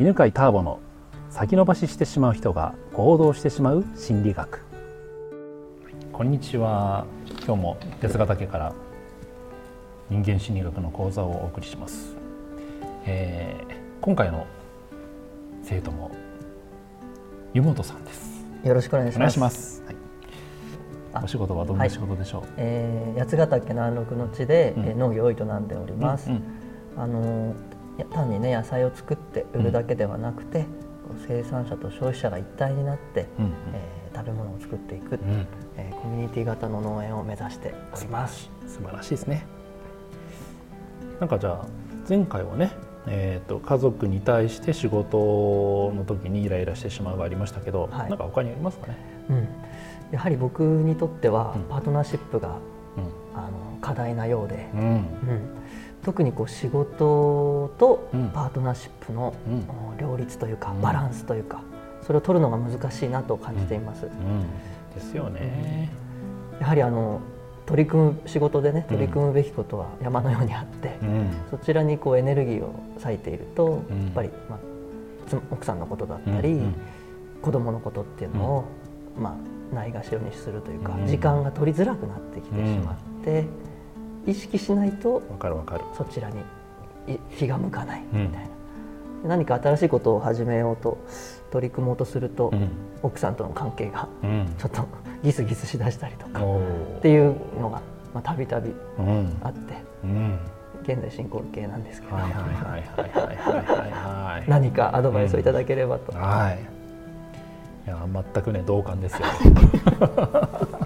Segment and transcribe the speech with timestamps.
[0.00, 0.80] 犬飼ターボの
[1.28, 4.60] 先延ばししてしまう人が行動してしまう心理学。
[6.12, 7.04] こんにちは。
[7.46, 8.72] 今日も哲ヶ岳から
[10.08, 12.16] 人間心理学の講座をお送りします、
[13.04, 14.46] えー今回の
[15.62, 16.10] 生徒も
[17.54, 18.44] 湯本さんです。
[18.64, 19.16] よろしくお願いします。
[19.18, 19.96] お願いします、はい。
[21.12, 24.84] あお仕事はどんな仕事でしょう、えー八ヶ岳南麓の地で、うん。
[24.86, 26.30] えー農業を営んでおります。
[26.30, 26.42] うん
[26.96, 27.54] あのいや
[28.10, 30.66] 単にね野菜を作って売るだけではなくて、こ
[31.16, 33.52] う生産者と消費者が一体になって、うんうん。
[33.74, 35.46] えー食べ物を作っていく、うん。
[35.78, 38.50] えーコミュニティ型の農園を目指しております。
[38.66, 39.46] 素晴らしいですね。
[41.18, 41.66] なんかじゃあ
[42.08, 42.72] 前回はね
[43.06, 48.10] えー、と家族に対して仕事の時にイライラしてしまうがありましたけど、はい。
[48.10, 48.96] なんか他にありますかね、
[49.28, 49.48] うん、
[50.12, 51.62] やはり僕にとっては、うん。
[51.64, 52.58] パートナーシップが
[53.34, 54.86] あの課題なようで、うんうん。
[54.86, 55.04] うん
[56.04, 58.30] 特にこう仕事とうん。
[58.30, 59.34] パートナーシップの、
[59.98, 60.80] 両立というかうん。
[60.80, 61.60] バランスというか、
[62.04, 64.06] それを取るのが難しいなと感じています。
[64.06, 64.42] うん。
[64.94, 65.90] ですよね、
[66.60, 67.20] やはりあの
[67.64, 71.30] 取り組む仕事でね取り組むべきことは山のようにあって、うん。
[71.50, 74.04] そちらにこうエネルギーを割いていると、うん。
[74.04, 74.58] やっぱり、まあ、
[75.28, 76.58] 妻奥さんのことだったり、うん。
[76.58, 76.74] うん。
[77.40, 78.64] 子供のことっていうのを、
[79.18, 79.38] ま
[79.72, 81.06] あ、ないがしろにするというか、うん。
[81.06, 83.44] 時間が取りづらくなってきてしまって、
[84.26, 86.40] 意識しないとわかるわかる、そちらに
[87.12, 88.42] い気が向かないうんみたい
[89.24, 90.98] な、何か新しいことを始めようと
[91.50, 92.70] 取り組もうとすると、うん。
[93.02, 94.54] 奥さんとの関係がうん。
[94.58, 94.86] ちょっと
[95.22, 96.60] ギスギスしだしたりとかお
[96.98, 97.80] っていうのが
[98.14, 99.36] まあたびたびうん。
[99.42, 100.38] あってうん。
[100.82, 102.16] 現在進行形なんですけど、
[104.48, 106.72] 何かアドバイスをいただければと、はい。
[107.86, 107.98] いや
[108.32, 109.26] 全くね同感ですよ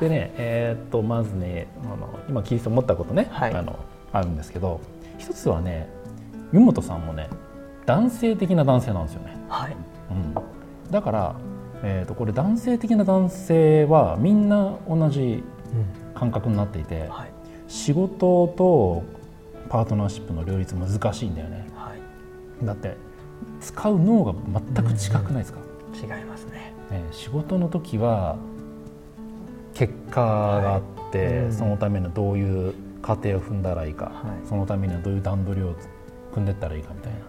[0.00, 3.54] でねえーっとまずねあの今聞いて思ったことね、はい。
[3.54, 3.78] あの
[4.12, 4.80] あるんですけど
[5.18, 5.88] 一つはね
[6.52, 7.28] 湯本さんもね
[7.86, 9.76] 男性的な男性なんですよね、はい。
[10.10, 10.34] うん、
[10.90, 11.34] だから、
[11.82, 15.44] えーっとこれ男性的な男性はみんな同じ
[16.14, 17.30] 感覚になっていて、はい。
[17.68, 19.04] 仕事と
[19.68, 21.68] パートナーシップの両立難しいんだよね。
[21.76, 21.92] は
[22.62, 22.66] い。
[22.66, 22.96] だって
[23.60, 24.34] 使う脳が
[24.74, 25.60] 全く近くないですか、
[25.94, 26.72] 違いますね。
[26.90, 28.36] ね、仕事の時は
[29.80, 31.36] 結果があって、はい。
[31.44, 31.52] うん。
[31.52, 34.10] そのためのどういう過程を踏んだらいいか、は
[34.44, 34.46] い。
[34.46, 35.74] そのためにはどういう段取りを
[36.32, 37.22] 組んでったらいいかみたいなっ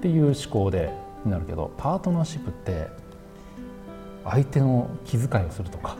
[0.00, 0.92] ていう思考で
[1.24, 2.88] になるけどパートナーシップって
[4.24, 5.96] 相手の気遣いをするとか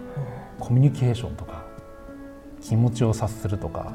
[0.59, 1.65] コミュニケーションとか
[2.63, 3.93] 気持ちを察するとか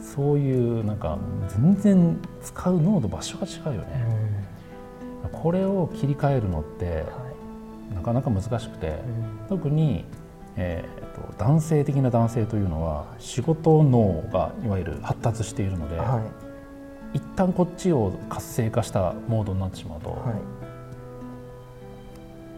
[0.00, 3.90] そういうなんか全然使う脳の場所が違うようん。
[3.90, 4.44] ね。
[5.32, 7.00] これを切り替えるのっては
[7.92, 7.94] い。
[7.94, 9.48] なかなか難しくて、うん。
[9.48, 10.04] 特に、
[10.56, 17.18] えーと男性的な男性というのは仕事脳がいわゆる発達しているので、はい。
[17.18, 20.18] 一旦こっちを活性化したモードになってしまうと、はい。
[20.18, 20.28] こ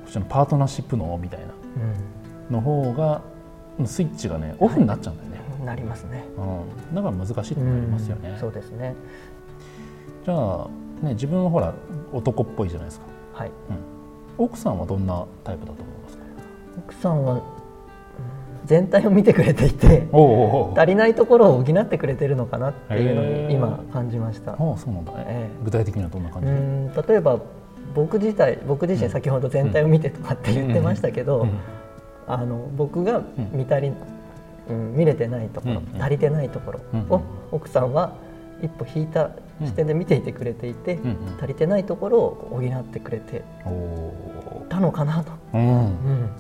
[0.09, 1.47] っちのパートナーシップ脳みたいな
[2.51, 3.21] うの方が
[3.85, 6.25] スイッチがねオフになっちゃうんだよね、んなりますね。
[6.39, 8.39] うん、だから難しいってなりますよね、うん。
[8.39, 8.95] そうですね。
[10.25, 10.69] じゃあ、
[11.03, 11.75] ね、自分はほら
[12.13, 13.49] 男っぽいじゃないですか、はい。
[13.49, 16.23] うん、奥さんはどんなタイプだと思いますか？
[16.79, 17.43] 奥さんはうん
[18.67, 20.09] 全体を見てくれていて
[20.77, 24.53] 足りないところを補ってくれてるのかなっていうのに今感じました。
[24.53, 27.41] ああそうなんだね、え具体的にはどんな感うじ、ん例えば
[27.95, 31.51] 僕自体僕自身先ほど全体を見てとかって言ってましたけど、うん。
[32.29, 33.23] あの僕が
[33.53, 33.93] 見足り、
[34.69, 37.23] うん、見れてないところ、うん足りてないところを
[37.53, 38.15] 奥さんは
[38.61, 39.31] 一歩引いた
[39.65, 40.99] 視点で見ていてくれていて、
[41.39, 43.45] 足りてないところを補ってくれて
[44.69, 45.33] たのかなと。
[45.55, 46.31] うん。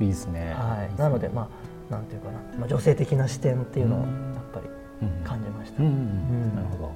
[0.00, 0.52] いいですね。
[0.54, 1.48] はい、なのでまあ
[1.92, 4.08] なんていうかな、まあ、女性的な視点っていうのをやっ
[4.52, 4.66] ぱり
[5.02, 5.82] うん感じました。
[5.82, 6.92] うんうんうんなるほど。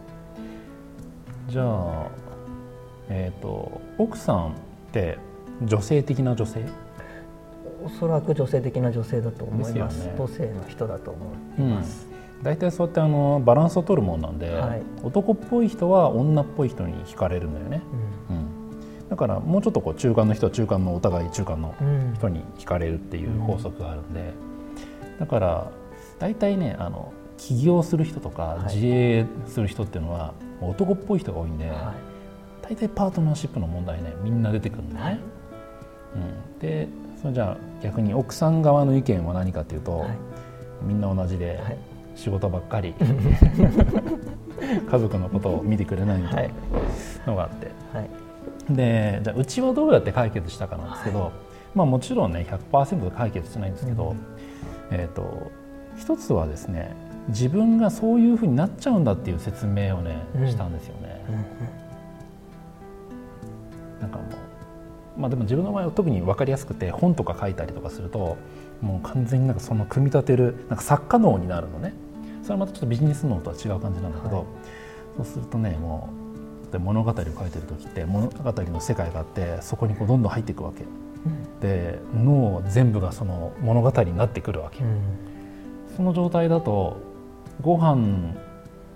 [1.48, 2.06] じゃあ、
[3.08, 4.52] えっ、と奥さんっ
[4.92, 5.18] て
[5.62, 6.64] 女性的な女性？
[7.84, 10.04] おそらく女性的な女性だと思います。
[10.06, 11.20] ね母性の人だと思
[11.58, 12.08] います。
[12.42, 17.80] 大体そうやってあのバランスを取るもんなんで、はい男っぽい人は女っぽい人に惹かれるんだよね。
[18.30, 19.08] うん。
[19.08, 24.34] だからもうちょっとこう中間の人は中間のお互い中間のうんうん人に惹かれるっていう法則があるんで、
[25.18, 25.70] だから
[26.18, 28.74] 大体ねあの起業する人とかはい。
[28.74, 31.94] 自営する人っていうのは男っぽい人が多いんで、は
[32.62, 35.10] 大体パートナーシップの問題ねみんな出てくるんだよね。
[35.10, 35.20] はい。
[36.14, 36.88] うん、で
[37.20, 40.10] それじゃあ逆に奥さん側の意見は何かっていうと、はい。
[40.82, 41.78] みんな同じではい。
[42.14, 42.94] 仕事ばっかり
[44.90, 46.50] 家族のことを見てくれないみたい
[47.26, 48.08] なのがあって、はい。
[48.74, 51.30] でじゃあうちはどうやって解決したかなんですけど、
[51.74, 54.35] まあ、もちろんね100%解決しないんですけど、うん
[54.90, 55.50] えー、と
[55.96, 56.94] 一つはですね
[57.28, 60.50] 自分がそういうふうになっちゃうんだっていう説明をね、うん。
[60.50, 61.20] したんですよね。
[64.00, 68.36] なんかもうまあでも自分の場合は特に分かりやすくて本とか書いたりとかすると
[68.82, 71.94] もう完全になんかその組み立てるなんか作家脳になるのね。
[72.42, 74.46] それはまたちょっとビジネス脳とは違う感じなんだけど、はい、
[75.16, 76.10] そうするとねも
[76.68, 80.88] うで物語を書いてる時って物語の世界があってそこにこうどんどん入っていくわけ、うん、
[81.60, 85.00] で脳全部がその物語になってくるわけ、うん、
[85.96, 86.98] その状態だと
[87.60, 88.34] ご飯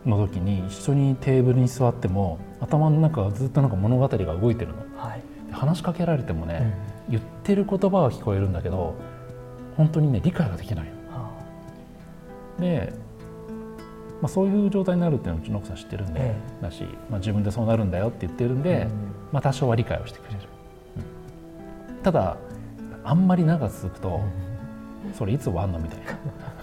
[0.07, 6.75] の時に一緒にテーブルに座っても頭の中はずっとなんか物語が動いてるの、はい、話しかけられてもね、
[7.09, 8.95] うん、言ってる言葉は聞こえるんだけど
[9.77, 10.91] 本当にね理解ができないの。
[11.19, 11.31] は
[12.59, 12.93] あ、で、
[14.21, 18.91] まあ、そういう状態になるっていうのはうちの奥さん知ってるんで、ええ、だし、まあ、自分でそうなるんだよって言ってるんで、うん、
[19.33, 20.41] まあ、多少は理解をしてくれる。
[22.01, 22.37] うん、ただ
[23.05, 24.21] あんまり長く続くと、
[25.15, 26.11] それいつ終わんのみたいな。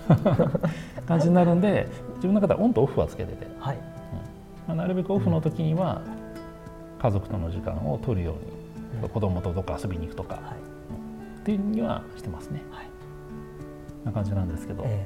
[1.08, 3.76] 感じになるんで自分の中ではオンとオフはつけてて、はい。
[3.76, 3.82] うん。
[4.68, 6.02] まあ、なるべくオフの時には
[7.00, 10.44] 家族との時間を取るように、うん、子供とどっか遊びに行くとか、はい、
[11.42, 12.62] っていうにはしてますね。
[12.72, 12.88] はい。
[14.08, 15.06] な感じなんですけど、え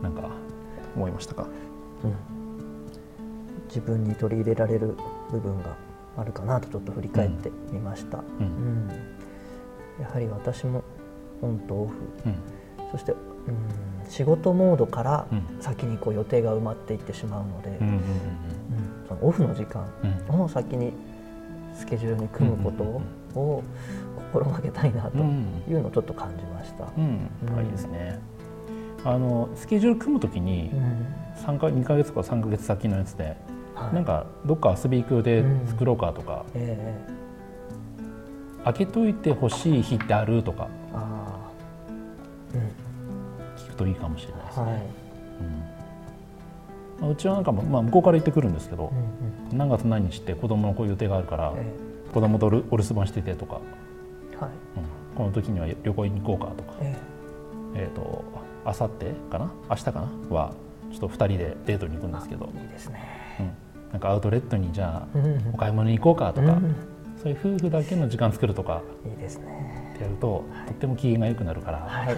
[0.00, 0.28] ー、なんか
[0.94, 1.46] 思いましたか、
[2.04, 2.14] うん、
[3.68, 4.96] 自分に取り入れられる
[5.30, 5.76] 部分が
[6.18, 8.90] あるかなとちょっと振り返ってみました、うん、うん、
[10.00, 10.82] やはり私も
[11.42, 11.94] オンとオフ、
[12.26, 12.34] うん、
[12.92, 15.26] そして、うん、仕事モードから
[15.60, 17.78] 先にこう予定が埋まっていってしまうので、
[19.08, 19.86] そのオフの時間
[20.28, 20.92] を先に
[21.74, 22.82] スケジュールに組むこと
[23.38, 23.62] を
[24.32, 26.84] 心がけたいなというのをちょっと感じました。
[27.62, 28.18] いいですね。
[29.04, 30.70] あのスケジュール組むときに
[31.44, 33.36] 3か2か月か3か月先のやつで、
[33.74, 36.98] はい、なんかどっか遊び行く予定作ろうかとか、うんえ。
[37.08, 37.25] ー、
[38.66, 40.68] 開けといてほしい日ってあるとか。
[40.92, 41.50] あ、
[42.54, 42.60] うん、
[43.56, 44.66] 聞くといいかもしれないですね。
[44.66, 44.82] はい。
[47.02, 53.54] うん、うちはなんかも、まあ、向こうから言ってくるんですけど、うんうん、何月何日って子供のこういう予定があるから、えー、子供とお留守番しててとか。
[53.54, 53.62] はい。
[54.76, 58.24] うん、この時には旅行に行こうかとか、えー、えーと
[58.64, 59.52] あさってかな？
[59.70, 60.00] 明日かな？
[60.28, 60.52] は
[60.90, 62.46] ちょっと2人でデートに行くんですけど。
[62.46, 63.00] いいですね、
[63.38, 65.18] うん、なんかアウトレットにじゃあ
[65.54, 66.74] お買い物に行こうかとか、うん、
[67.26, 69.90] そういう夫婦だけの時間作るとかいいですね。
[69.94, 72.16] ってやると、はい、とっても機嫌が良くなるから、はい、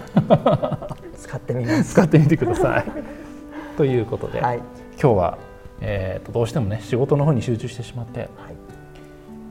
[1.17, 1.93] 使ってみます。
[1.93, 2.85] 使ってみてください。
[3.75, 4.65] ということで、はい、今
[4.97, 5.37] 日は、
[5.81, 8.25] えーと、どうしてもね仕事の方に集中してしまって、は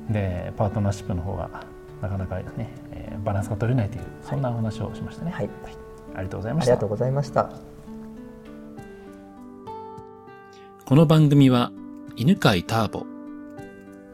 [0.08, 1.50] い、でパートナーシップの方が
[2.02, 2.44] なかなかね、
[2.92, 5.76] えー、バランスが取れないというそんなお話をしましたね、はい、はい、
[6.14, 6.72] ありがとうございました。
[6.72, 7.50] ありがとうございました。
[10.84, 11.72] この番組は
[12.14, 13.04] 犬飼ターボ。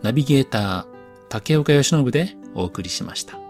[0.03, 0.94] ナビゲーター
[1.29, 3.44] 竹岡義信でお送りしました。